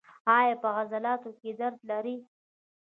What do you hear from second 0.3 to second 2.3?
ایا په عضلاتو کې درد لرئ؟